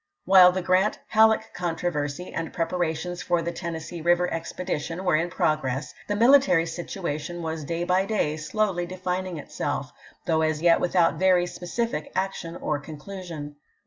[0.25, 5.05] While the G rant Hall eck controversy and prepa rations for the Tennessee River expedition
[5.05, 9.93] were in progress, the military situation was day by day slowly defining itself,
[10.25, 13.57] though as yet without very specific action or conclusion.